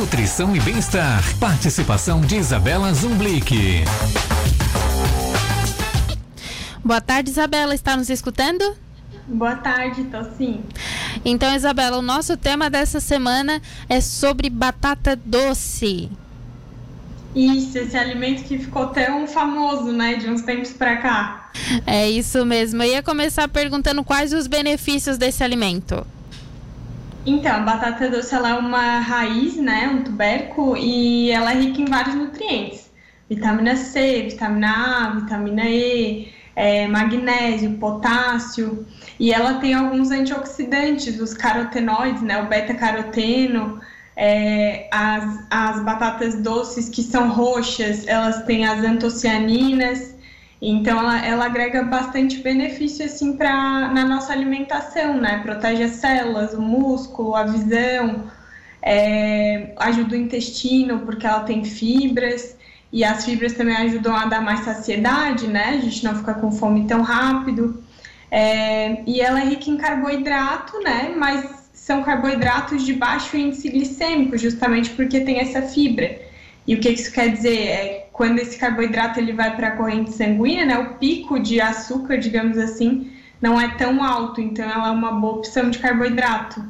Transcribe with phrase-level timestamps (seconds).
[0.00, 1.22] nutrição e bem-estar.
[1.38, 3.84] Participação de Isabela Zumblick.
[6.82, 7.74] Boa tarde, Isabela.
[7.74, 8.64] Está nos escutando?
[9.28, 10.62] Boa tarde, tô sim.
[11.22, 13.60] Então, Isabela, o nosso tema dessa semana
[13.90, 16.10] é sobre batata doce.
[17.34, 21.50] Isso, esse alimento que ficou tão famoso, né, de uns tempos para cá.
[21.86, 22.82] É isso mesmo.
[22.82, 26.06] Eu ia começar perguntando quais os benefícios desse alimento.
[27.26, 31.84] Então, a batata doce é uma raiz, né, um tubérculo, e ela é rica em
[31.84, 32.90] vários nutrientes.
[33.28, 38.86] Vitamina C, vitamina A, vitamina E, é, magnésio, potássio,
[39.18, 43.80] e ela tem alguns antioxidantes, os carotenoides, né, o beta-caroteno,
[44.16, 50.14] é, as, as batatas doces que são roxas, elas têm as antocianinas,
[50.60, 55.40] então ela, ela agrega bastante benefício assim para na nossa alimentação, né?
[55.42, 58.30] Protege as células, o músculo, a visão,
[58.82, 62.56] é, ajuda o intestino porque ela tem fibras
[62.92, 65.70] e as fibras também ajudam a dar mais saciedade, né?
[65.70, 67.82] A gente não fica com fome tão rápido.
[68.30, 71.12] É, e ela é rica em carboidrato, né?
[71.16, 76.20] Mas são carboidratos de baixo índice glicêmico, justamente porque tem essa fibra.
[76.66, 77.58] E o que isso quer dizer?
[77.58, 82.18] É quando esse carboidrato ele vai para a corrente sanguínea, né, o pico de açúcar,
[82.18, 86.62] digamos assim, não é tão alto, então ela é uma boa opção de carboidrato.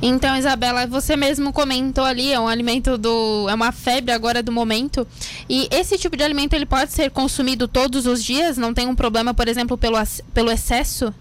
[0.00, 3.48] Então, Isabela, você mesmo comentou ali, é um alimento do.
[3.48, 5.04] é uma febre agora do momento.
[5.48, 8.56] E esse tipo de alimento ele pode ser consumido todos os dias?
[8.56, 9.96] Não tem um problema, por exemplo, pelo,
[10.32, 11.12] pelo excesso?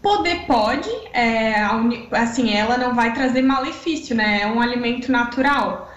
[0.00, 1.66] Poder pode, é,
[2.12, 4.42] assim, ela não vai trazer malefício, né?
[4.42, 5.89] É um alimento natural.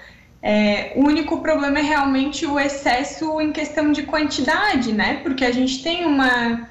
[0.46, 5.22] É, o único problema é realmente o excesso em questão de quantidade, né?
[5.24, 6.68] Porque a gente tem uma,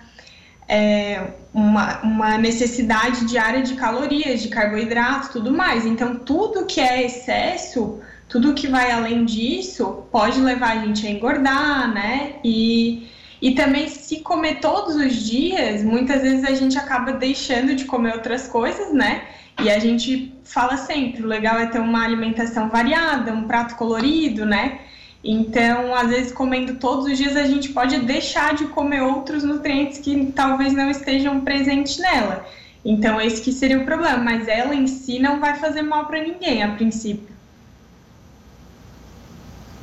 [0.68, 5.86] é, uma, uma, necessidade diária de calorias, de carboidratos, tudo mais.
[5.86, 7.98] Então, tudo que é excesso,
[8.28, 12.34] tudo que vai além disso, pode levar a gente a engordar, né?
[12.44, 13.08] E
[13.42, 18.12] e também, se comer todos os dias, muitas vezes a gente acaba deixando de comer
[18.12, 19.24] outras coisas, né?
[19.60, 24.46] E a gente fala sempre: o legal é ter uma alimentação variada, um prato colorido,
[24.46, 24.78] né?
[25.24, 29.98] Então, às vezes, comendo todos os dias, a gente pode deixar de comer outros nutrientes
[29.98, 32.46] que talvez não estejam presentes nela.
[32.84, 34.18] Então, esse que seria o problema.
[34.18, 37.31] Mas ela em si não vai fazer mal para ninguém, a princípio.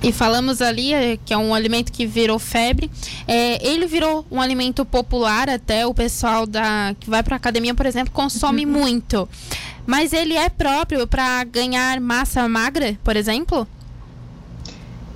[0.02, 2.90] E falamos ali é, que é um alimento que virou febre.
[3.28, 7.86] É, ele virou um alimento popular, até o pessoal da que vai para academia, por
[7.86, 8.72] exemplo, consome uhum.
[8.72, 9.28] muito.
[9.86, 13.68] Mas ele é próprio para ganhar massa magra, por exemplo?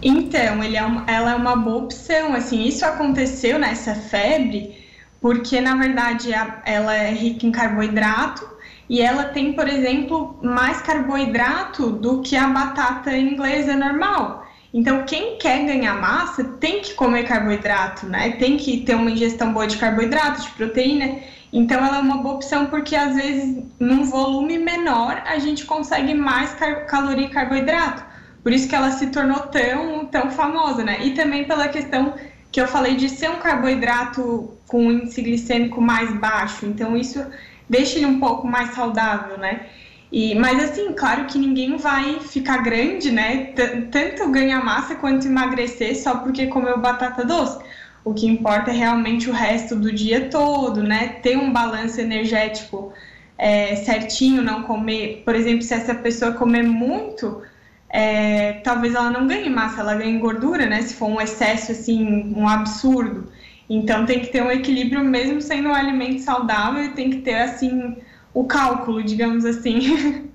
[0.01, 2.33] Então, ele é uma, ela é uma boa opção.
[2.33, 4.83] Assim, isso aconteceu nessa febre
[5.21, 8.45] porque, na verdade, a, ela é rica em carboidrato
[8.89, 14.45] e ela tem, por exemplo, mais carboidrato do que a batata inglesa normal.
[14.73, 18.31] Então, quem quer ganhar massa tem que comer carboidrato, né?
[18.31, 21.19] Tem que ter uma ingestão boa de carboidrato, de proteína.
[21.51, 26.15] Então, ela é uma boa opção porque, às vezes, num volume menor, a gente consegue
[26.15, 26.55] mais
[26.87, 28.03] caloria e carboidrato.
[28.41, 31.05] Por isso que ela se tornou tão, tão famosa, né?
[31.05, 32.15] E também pela questão
[32.51, 36.65] que eu falei de ser um carboidrato com índice glicêmico mais baixo.
[36.65, 37.23] Então, isso
[37.69, 39.67] deixa ele um pouco mais saudável, né?
[40.13, 43.45] E, mas assim, claro que ninguém vai ficar grande, né?
[43.55, 47.57] T tanto ganhar massa quanto emagrecer só porque comeu batata doce.
[48.05, 51.07] O que importa é realmente o resto do dia todo, né?
[51.23, 52.93] Ter um balanço energético
[53.39, 55.23] é, certinho, não comer.
[55.25, 57.41] Por exemplo, se essa pessoa comer muito,
[57.89, 60.83] é, talvez ela não ganhe massa, ela ganhe gordura, né?
[60.83, 63.31] Se for um excesso assim, um absurdo.
[63.67, 67.35] Então tem que ter um equilíbrio mesmo sendo um alimento saudável e tem que ter
[67.35, 67.97] assim
[68.33, 70.23] o cálculo, digamos assim.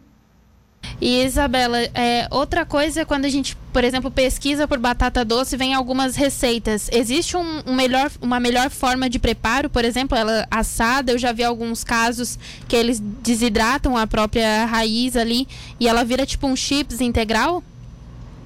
[1.01, 5.57] E Isabela, é, outra coisa é quando a gente, por exemplo, pesquisa por batata doce,
[5.57, 6.89] vem algumas receitas.
[6.93, 11.13] Existe um, um, melhor, uma melhor forma de preparo, por exemplo, ela assada?
[11.13, 15.47] Eu já vi alguns casos que eles desidratam a própria raiz ali
[15.79, 17.63] e ela vira tipo um chips integral?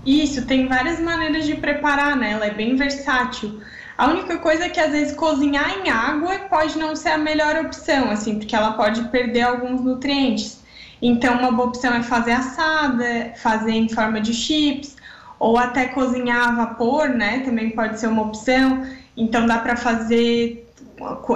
[0.04, 2.32] Isso, tem várias maneiras de preparar, né?
[2.32, 3.60] Ela é bem versátil.
[4.02, 7.54] A única coisa é que às vezes cozinhar em água pode não ser a melhor
[7.64, 10.58] opção, assim, porque ela pode perder alguns nutrientes.
[11.00, 14.96] Então, uma boa opção é fazer assada, fazer em forma de chips,
[15.38, 17.42] ou até cozinhar a vapor, né?
[17.44, 18.84] Também pode ser uma opção.
[19.16, 20.68] Então, dá para fazer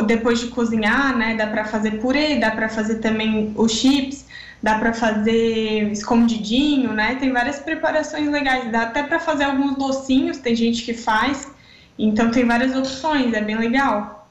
[0.05, 1.37] depois de cozinhar, né?
[1.37, 4.27] Dá para fazer purê, dá para fazer também os chips,
[4.61, 7.15] dá para fazer escondidinho, né?
[7.15, 8.73] Tem várias preparações legais.
[8.73, 11.55] Dá até para fazer alguns docinhos, tem gente que faz.
[11.99, 14.29] Então tem várias opções, é bem legal.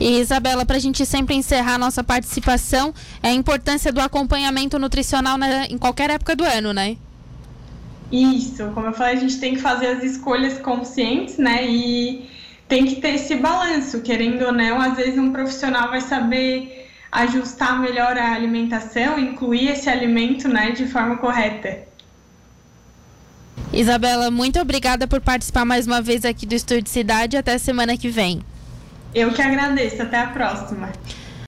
[0.00, 4.78] E Isabela, para a gente sempre encerrar a nossa participação, é a importância do acompanhamento
[4.78, 6.96] nutricional na, em qualquer época do ano, né?
[8.12, 11.66] Isso, como eu falei, a gente tem que fazer as escolhas conscientes, né?
[11.68, 12.30] E
[12.68, 17.80] tem que ter esse balanço, querendo ou não, às vezes um profissional vai saber ajustar
[17.80, 21.88] melhor a alimentação, incluir esse alimento, né, de forma correta.
[23.72, 27.36] Isabela, muito obrigada por participar mais uma vez aqui do Estúdio Cidade.
[27.36, 28.40] Até semana que vem.
[29.14, 30.02] Eu que agradeço.
[30.02, 30.90] Até a próxima.